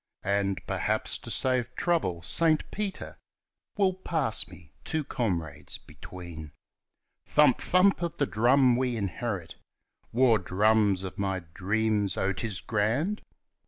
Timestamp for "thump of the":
7.61-8.25